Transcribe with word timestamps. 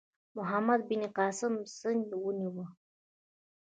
محمد 0.37 0.81
بن 0.89 1.01
قاسم 1.17 1.53
سند 1.77 2.09
ونیو. 2.23 2.57